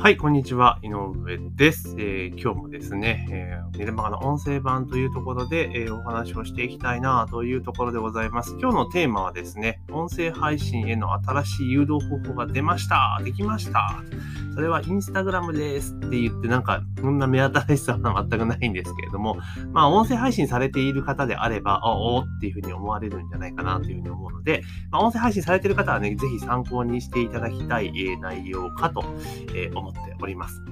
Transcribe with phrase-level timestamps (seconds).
[0.00, 0.78] はい、こんにちは。
[0.82, 1.96] 井上です。
[1.98, 8.56] えー、今日もですね、えー、メルマガの音声版というところで、えー、お話をしていきたいなというところでございます。
[8.60, 14.04] 今日のテーマはですね、音声配信への新しい誘導方法が出ましたできました
[14.54, 19.38] それはインスタグラムですって言って、なんか、そんな目新しさは全くないんですけれども、
[19.72, 29.04] まあ、音声配信されている方であれば、あおっていうふうに思われるんじゃないかなというふうに思うので、まあ、音声配信されている方はね、ぜひ参考にしていただきたい、え、内容かと、
[29.54, 30.62] えー、思っております。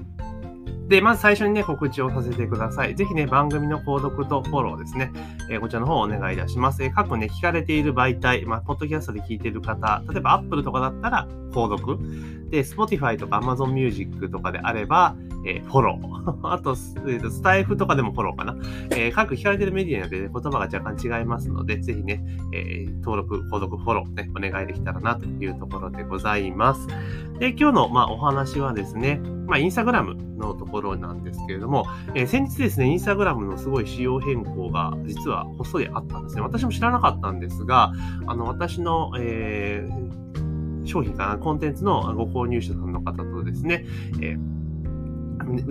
[0.87, 2.95] で、まず最初にね、告知をさせてください。
[2.95, 5.11] ぜひね、番組の購読とフォローですね、
[5.49, 6.81] えー、こちらの方をお願いいたします。
[6.81, 11.97] えー、各ね、聞かれている媒体、まあ、ポッドキャストで聞いている方、例えば Apple とかだったら、購読。
[12.49, 15.17] で、Spotify とか Amazon Music とかであれば、
[15.47, 16.37] えー、フォロー。
[16.51, 18.55] あと、えーと、スタイフとかでもフォローかな。
[18.91, 22.23] えー、各聞かれてるメディアによって、ね、言葉が若干違いますので、ぜひね、
[22.53, 26.87] えー、登録、購読、フォローね、お願いできたらなというところでございます。
[27.39, 36.41] で、今日の、まあ、お話はですね、まあ、インスタグラムのところなんですけれども、えー、先日ですね、インスタグラムのすごい仕様変更が実はこっそりあったんですね。
[36.41, 37.93] 私も知らなかったんですが、
[38.25, 43.85] あの、私の、えー、商品かな、コンテンツのご購入者さんの方とですね、
[44.21, 44.56] えー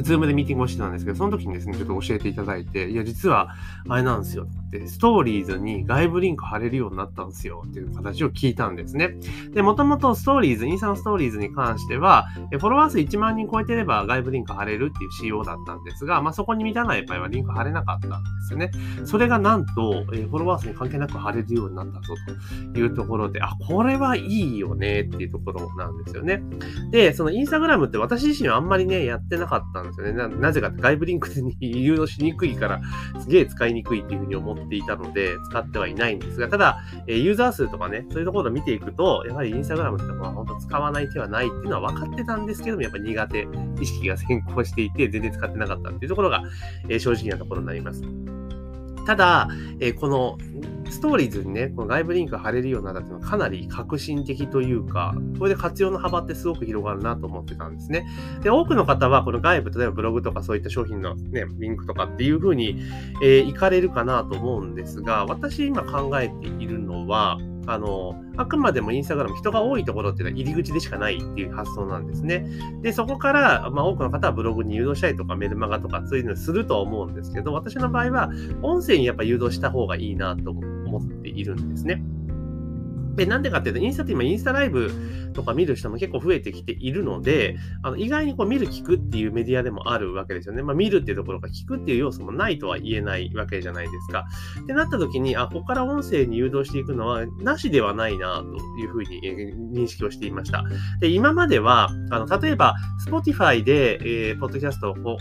[0.02, 3.54] ズームでミーティングをしてたんですけど、その時にですね、ちょっと教えていただいて、いや、実は、
[3.88, 4.46] あれなんですよ。
[4.70, 9.16] で、ストーリーズに外部リンク貼れるようになったんですよっていう形を聞いたんですね。
[9.50, 18.70] で、もともとストーリーズ、インスタのストーリーズに関しては、フォロワー数1万人超えてれば外部リンク貼れるっていう仕様だったんですが、まあ、そこに満たない場合はリンク貼れなかったんですよね。
[19.04, 22.14] それがなんと、えフォロワー数に関係なく貼れるようになったぞ
[22.72, 26.42] というところで、あ、これはいいよねっていうところなんですよね。
[26.90, 30.12] で、そのインスタグラムって私自身はあんまりね、やってなかったんですよね。
[30.12, 32.80] ななぜかって外部リンクに 誘導しにくいから、
[33.20, 43.48] すげえ使いにくいっていうふうに思っていたので、使ってはいないんですが、ただ、えユーザー数とかね、そういうところを見ていくと、やはりインスタグラムってのは本当使わない手はないっていうのは分かってたんですけども、やっぱ苦手、
[43.80, 46.42] 意識が先行していて、全然使ってなかったっていうところが、
[46.88, 48.02] え正直なところになります。
[49.06, 49.48] ただ、
[49.80, 50.38] えこの
[50.90, 58.06] ストーリーズにね、この外部リンクが貼れるようになったっていうのはかなり革新的というか、これで活用の幅ってすごく広がるなと思ってたんですね。
[58.42, 62.82] で、多くの方はこの外部、例えばブログとかそういった商品のね、リンクとかっていう風に、
[63.22, 72.46] えー、行かれるかなと思うんですが、私今考えているのは、あの、あくまでもインスタグラム人が多いところっていうのは入り口でしかないっていう発想なんですね。
[72.82, 78.30] で、そこから、まあ多くの方はブログに誘導したりとかメルマガとかそういうのするとは思うんですけど、私の場合は
[78.62, 82.02] 音声にやっぱ誘導した方がいいなと思って思っているんですね。
[83.16, 84.90] で、なんでかっていうと、インスタって今、インスタライブ
[85.32, 90.62] とか見る人も結構増えてきているので、あの意外にこう見る、聞くっていうメディアでもあるわけですよね。
[90.62, 94.26] まあ、見るっていうところか、聞くっていう要素もないとは言えないわけじゃないですか。
[94.62, 99.20] ってなった時に、あ、ここから音声に誘導していくのは、なしではないな、というふうに
[99.72, 100.64] 認識をしていました。
[101.00, 102.74] で、今までは、あの、例えば、
[103.08, 103.98] Spotify で、
[104.30, 105.18] えー、ポッドキャストを、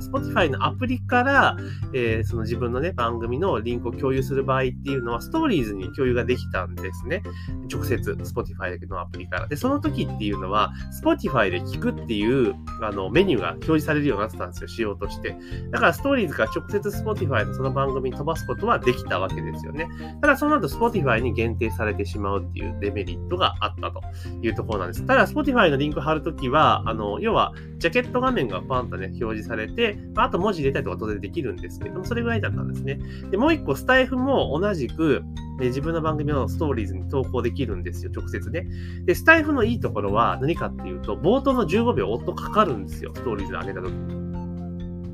[0.00, 1.56] Spotify のアプリから、
[1.92, 7.22] えー、その自分のね、番組のリンクを共有する場合っていうのは、ストーリーズに共有ができたんですね。
[7.72, 9.46] 直接 Spotify のアプリから。
[9.46, 10.72] で、その時っていうのは、
[11.02, 15.36] Spotify で聞くっていうあのメニューが表示されるようになってたんですよ、仕様として。
[15.70, 19.88] だから、ストーリーズから直接 Spotify のその番組に飛ばすことはできたわけですよね。
[20.20, 24.02] ただ、その後 Spotify に限定されてしまうっていうデメリットがあったと
[24.42, 25.06] いうところなんです。
[25.06, 32.98] ただ、Spotify のリンク貼るときは、あの、要は、ジャケット画面がパンとね、表示されて、あと文字入れたりとか当然できるんですけども、それぐらいだったんですね。
[33.30, 35.22] で、もう一個、スタイフも同じく、
[35.58, 38.66] で自分の番組のストーリーズに投稿できるんですよ、直接ね。
[39.04, 44.22] で、スタイフのいいところは何かっていうと、冒頭の15秒音かかるんですよ、ストーリーズ上げた時に。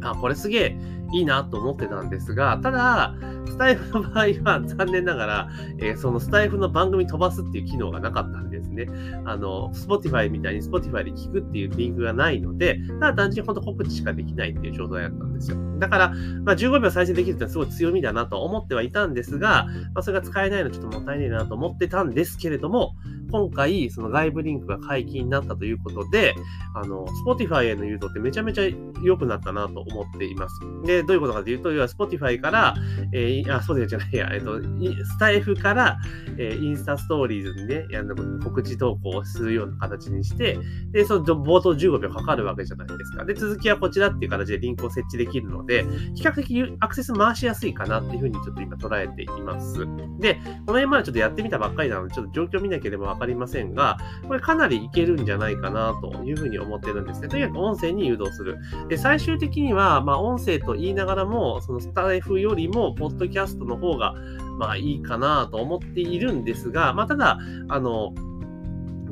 [0.02, 0.78] あ、これすげえ
[1.12, 3.14] いいなと思ってたんですが、ただ、
[3.46, 5.48] スタイフの場合は 残念ながら、
[5.78, 8.88] えー、そのスタイフの番組飛ばすっていう機能がなかったんですね。
[9.24, 15.56] あの、Spotify みたいに Spotify で聞くっていうリンクがないので、ただ単純に本当告知しかできないっていう状態だったんですよ。
[15.78, 16.08] だから、
[16.44, 22.94] まあ、15秒再生できるってのはすごい強みだなと思ってはいたんですが、まあ、それが使えないのちょっともったいないなと思ってたんですけれども、
[23.30, 26.34] 今回、その外部リンクが解禁になったということで、
[26.74, 28.62] あの、Spotify への誘導ってめちゃめちゃ
[29.02, 30.60] 良くなったなと思っています。
[30.84, 32.74] で、でどういうことかというと、要は Spotify から、
[33.12, 35.98] えー、あ、Spotify じゃないや、えっと、スタイフから、
[36.36, 40.58] えー、インスタストーリーズにね、あの告知投稿をするような形にして、
[40.92, 43.24] で、その冒頭15秒かかるわけじゃないですか。
[43.24, 45.84] で、続きはこちらっていう形でリンクを設置できるので、
[46.14, 49.86] 比較的アクセス回しやすいかなっていうふうにちょっと今捉えています。
[50.18, 57.28] で、この辺までちょっとやってみたばっかりなので、ちょっと状況見なければわかりませんが、これかなりいけるんじゃないかなというふうに思ってるんですね。
[57.28, 58.58] とにかく音声に誘導する。
[58.88, 64.14] で、最終的には、まあ、音声と言いながらも、そのスタイフよりも、ポッドキャストの方が、
[64.58, 67.38] まあいいかなと思っているんですが、まあただ、
[67.68, 68.12] あの、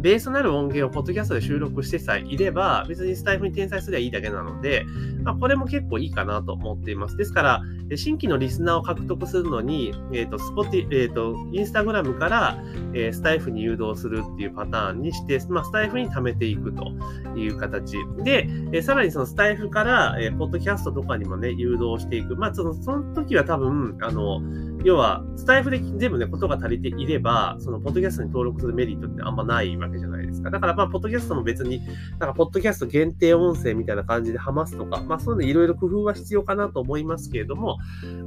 [0.06, 4.84] ベースとなる音源をポッドキャストで収録してさえいれば、別にスタイフに転載すればいいだけなので、
[5.24, 7.16] まあ、これも結構いいかなと思っています。
[7.16, 7.62] ですから、
[7.96, 12.56] 新規のリスナーを獲得するのに、えっ、ー、と、スポティ、えっ、ー、と、インスタグラムから、
[12.94, 16.92] えー、スタイフに誘導するっていうパターンにして、まあ、スタイフに貯めていくと
[17.36, 17.96] いう形。
[18.22, 22.36] で、えさらにそのスタイフから、えポッドキャストとかにもね、誘導していく。
[22.36, 24.40] まあ、その、その時は多分、あの、
[24.86, 30.50] 要は、スタイフで全部ね、ことが足りていれば、その、ポッドキャストに登録するメリットってあんまないわけじゃないですか。
[30.50, 31.80] だから、まあ、ポッドキャストも別に、
[32.20, 37.78] なんか、ポッドキャスト限定音声みたいな感じでハマすとか、まあ、そういうのいろいろ工夫は必要かなと思いますけれども、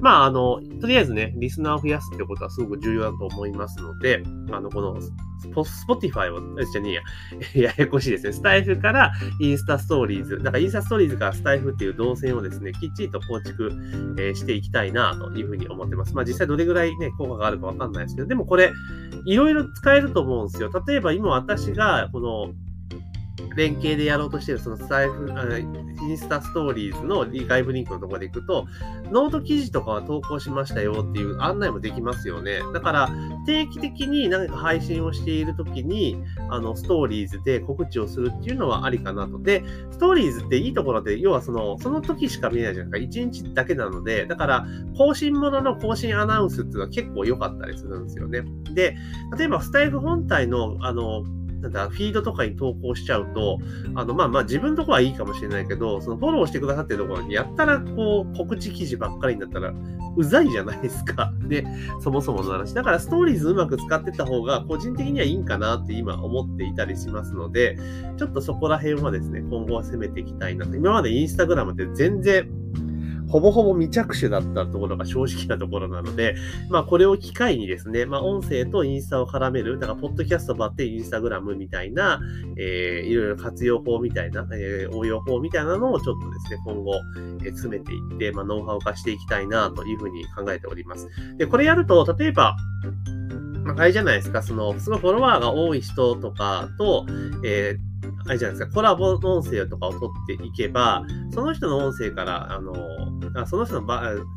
[0.02, 4.22] まあ、あの、とりあえずね、リスナーを増やすってことはすごく重要だと思いますので、
[4.52, 5.00] あの、この、
[5.40, 8.34] Spotify を、じゃねえや、 ややこしいですね。
[8.34, 13.72] スタエフからインスタストーリーズ、だからインスタストーリーズからスタエフっていう動線をですね、きっちりと構築、
[14.18, 16.14] えー、していきたいなというふうに思ってます。
[16.16, 18.72] まあ実際どれぐらいね、効果があるかわかんないですけど、でもこれ、
[19.26, 20.72] いろいろ使えると思うんですよ。
[20.88, 22.54] 例えば今私が、この、
[23.56, 25.30] 連携でやろうとしているそのスタエフ、
[26.02, 28.68] インスタストーリーズの外部リンクのところで行くと、
[29.12, 32.62] ノート記事とかは投稿しましたよっていう案内もできますよね。
[32.74, 33.10] だから、
[33.46, 36.18] 定期的に何か配信をしているときに、
[36.50, 39.40] あの、ストーリーズで告知をするっていうのはありかなと。
[39.40, 43.22] で、ストーリーズっていいところで、要はその、その時しか見えないじゃないですか。
[43.22, 48.44] 1日だけなので、だから、更新ものの更新アナウンスっていうのは結構良かったりするんですよね。
[48.74, 48.96] で、
[49.38, 51.24] 例えば、スタエフ本体の、あの、
[51.62, 53.60] なんだ、フィードとかに投稿しちゃうと、
[53.96, 59.74] あの、まあまあ自分のとこはいいかもしれないけど、そのフォローしてくださってるところに、やったらこう、告知記事ばっかりになったら、
[60.16, 61.34] うざいじゃないですか。
[61.48, 61.66] で、
[62.02, 62.74] そもそもの話。
[62.74, 67.78] だからストーリーズうまく使ってった方が、個人的にはいいんかなって今思っていたりしますので、
[68.18, 70.76] ちょっとそこら辺はですね、今後は攻めていきたいなと。
[70.76, 72.50] 今までインスタグラムって全然、
[73.30, 76.36] ほぼほぼ未着手だったところが正直なところなので、
[76.70, 82.20] まあこれを機会にですね、まあ音声とインスタを絡める、だからポッドキャストばってインスタグラムみたいな、
[82.58, 86.94] えー、いろいろ活用法みたいな、えー、応用法みたいなのをちょっとですね、今後、
[87.44, 91.08] えー、詰めていって、まあノウハウ化していきたいなというふうに考えております。
[91.38, 92.56] で、これやると、例えば、
[93.68, 97.06] あ、あれじゃないですか、その、すごいフォロワーが多い人とかと、
[97.44, 97.89] えー
[98.28, 101.04] あれじゃないですか、コラボの音声とかを取っていけば、
[101.34, 102.76] その人の音声から、あの、
[103.46, 103.88] その人の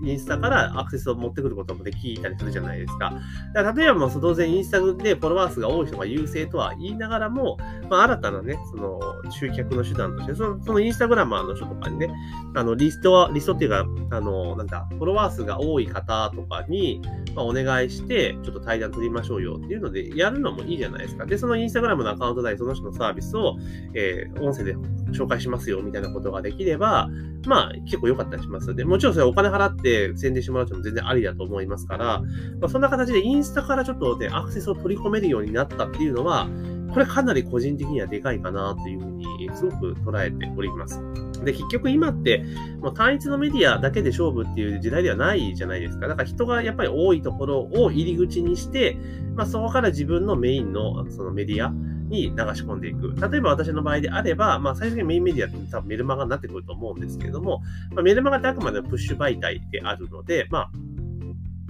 [0.02, 3.12] インスタからアクセスを持ってくることもできたりするじゃないですか。
[3.54, 7.56] だから例えば当然インスタでフォロワー数が多い人が優勢とは言いながらも、
[7.88, 9.00] まあ、新たなね、その
[9.30, 12.10] 集客の手段として、そのそのインスタグラマーの人とかにね、
[12.54, 17.00] あのリストは、リストっていうか、あの、なんだ、フォロワー数が多い方とかに、
[17.34, 21.24] まあ、お願いして、ちょっと対談取りましょうよっていうので、やるのもいいじゃないですか。
[21.24, 23.51] で、そのインスタグラムのアカウント内、その人のサービスを、
[23.94, 24.76] えー、音声で
[25.12, 27.08] 紹介しますよみたいなことができれば、
[27.46, 28.74] まあ結構良かったりします。
[28.74, 32.20] で、もちろんそれお金払って宣伝してもらうのも全然ありだと思いますから、
[32.60, 36.48] まあ、そんな形でインスタからちょっとね、アクセスを取り込めるようになったっていうのは、
[36.92, 41.00] これかなり個人的にはでかいかなというふうにすごく捉えております。
[41.42, 42.44] で、結局今って、
[42.80, 46.06] もう単一のメディアだけで勝負っていう時代ではないじゃないですか。
[46.06, 48.96] だから人がやっぱり多いところを入り口にして、
[49.34, 51.72] まあそこから自分のメインのそのメディア、
[52.12, 53.14] に流し込んでいく。
[53.30, 60.70] 例えば私の場合であれば、まあ最終的にメインメディアって多分メルマガになってくると思うんですけれども、まあ、メルマガってあくまでプッシュ媒体であるので、まあ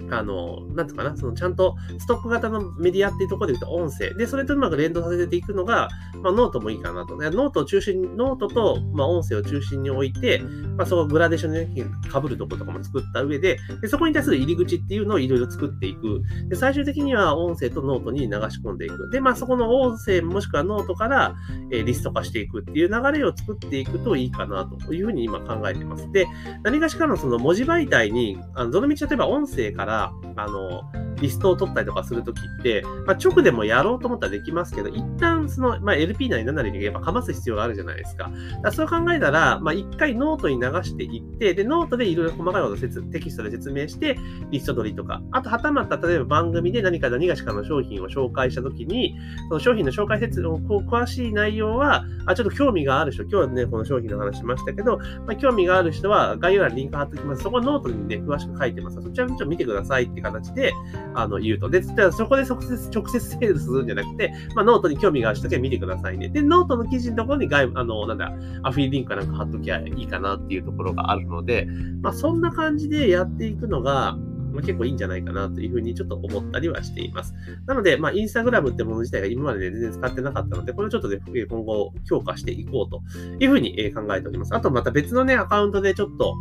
[0.09, 4.13] あの、なんていうかな、そのちゃんとストック型のメディアっていうところで言うと音声。
[4.13, 5.89] で、それとうまく連動させていくのが、
[6.21, 7.15] まあ、ノートもいいかなと。
[7.15, 10.41] ノートを中心に、ノートと、まあ、音声を中心に置いて、
[10.77, 11.67] まあ、そこグラデーションで
[12.09, 16.21] 被るところとかも作った上でで、そこに対する入り口っていうのをいろいろ作っていく。
[16.47, 19.09] で、最終的には音声とノートに流し込んでいく。
[19.09, 21.35] で、まあ、そこの音声もしくはノートから、
[21.71, 26.11] えー、リスト化していくっていう流れを作っていくといいかなというふうに今考えてます。
[26.11, 26.27] で、
[26.63, 29.92] 何かしかのその文字媒体に、あのどのみち例えば音声から、
[30.35, 30.83] あの、
[31.21, 38.31] リストを取ったりとかするときって、まあ、直でもやろうと思ったらできますけど、一旦その、まあ、LP なり何なりにやっぱかます必要があるじゃないですか。
[38.61, 44.17] だそう考えたら、まあ、一回ノートに流していって、で、ノートでいろいろ細かいことをテキストで説明して、
[44.51, 49.15] リスト取りとか、あと、はたまた、例えば番組で何か何がしかの商品を紹介したときに、
[49.49, 57.43] その商品の紹介説の詳しい内容は、あ、ちょっと興味がある人、今日はね、この商品の話しましたけど、まあ、興味がある人は概要欄にリンク貼っておきます。
[57.43, 59.01] そこはノートにね、詳しく書いてます。
[59.01, 60.73] そちらちょっと見てくださいくださいって形で、
[61.15, 61.69] あの、言うと。
[61.69, 66.29] で、そこで直接、直接セールするんじゃなくて、まあ、ノートに興味がある人だけ見てくださいね。
[66.29, 71.67] で、ノートの記事のところに外部、あの、なんだ、アフィリリンクかなんか貼っときゃいいかなっていうところがあるので、
[72.01, 74.17] まあ、そんな感じでやっていくのが、
[74.53, 77.33] まあ、結構いいんじゃないかなというふうにちょっと思ったりはしています。
[77.65, 83.01] なので、まあ、インスタグラムってもの自体が今まで、ね、全然使ってなかったので、これをちょっとね、今後強化していこうと
[83.39, 84.55] いうふうに考えております。
[84.55, 86.35] あとまた別のね、アカウントでちょっと、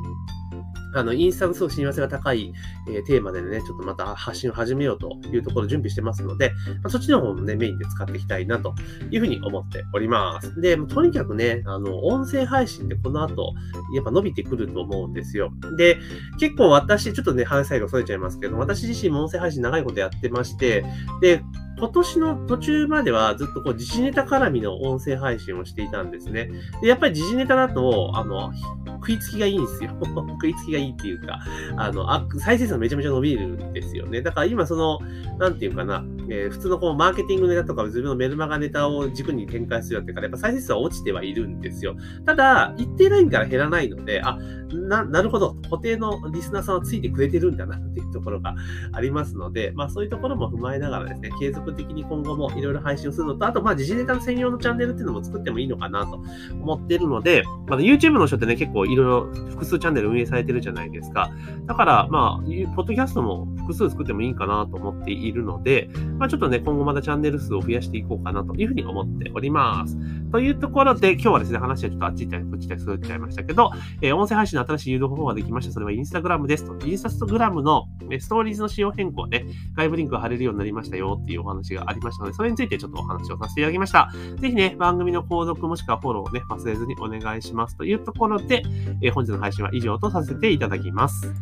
[0.95, 2.53] あの、インスタのすごく親和性が高い、
[2.89, 8.75] えー、テーマでね、ちょっとまた発信を始めようというところ準備してますので、まあ、そっちの方もね、メインで使っていきたいなと
[9.11, 10.61] いうふうに思っております。
[10.61, 13.55] で、とにかくね、あの、音声配信ってこの後、
[13.95, 15.53] やっぱ伸びてくると思うんですよ。
[15.77, 15.99] で、
[16.39, 20.85] 結構私、ちょっとね、話最後それちゃいますけど、私自身も音声配信長いことやってまして、
[21.21, 21.43] で、
[21.83, 26.49] 今年の途中まではずっとこう時事ネタ絡みの音声配信をしていたんですね。
[26.81, 28.53] でやっぱり時事ネタだと、あの、
[28.87, 29.91] 食いつきがいいんですよ。
[30.01, 31.41] 食いつきがいいっていうか、
[31.77, 34.23] あの、あ再生数めちゃめちゃ伸びるんですよね。
[34.23, 35.01] だから今その、
[35.41, 41.97] なんていうかな、えー、普通のこうマーケティングネタとか自分のメルマガネタを軸に展開するよってから、やっぱ再生数は落ちてはいるんですよ。
[42.25, 44.39] ただ、一定ラインから減らないので、あ、
[44.73, 48.55] な、なるほど、固定のリスナーさんはついてくれてるんだなっていうところが
[48.93, 61.31] ありますので、まあそういうところも踏まえながらですね、継続的に今後もいろいろ配信をするのと、あとまあ時事ネタの専用のチャンネルっていうのも作ってもいいのかなと思ってるので、まあ、YouTube の人ってね、結構いろいろ複数チャンネル運営されてるじゃないですか。
[61.67, 62.43] だから、まあ、
[62.75, 65.89] ポッドキャストも複数作ってもいいかなと思っているので、
[66.23, 69.97] まあちょっとね、今後またチャンネル数を増やしていこうかなというふうに思っております。
[70.31, 75.73] というところで、今日はですね、話はちょっとあっち行ったりこっち行ったりすっちゃいましたけど、えー、音声配信の新しい誘導方法ができました。
[75.73, 76.87] それはインスタグラムですと。
[76.87, 77.89] インスタグラムの
[78.21, 79.45] ストーリーズの仕様変更で、
[79.77, 84.09] 外部リンクが貼れるようになりましたよっていうお話がありましたので、それについてちょっとお話をさせていただきました。
[84.37, 88.63] ぜひね、番組の購読もしくはフォローをね、忘れずにお願いしますというところで、
[89.03, 91.35] えー、本日の配信は以上とさせていただきます。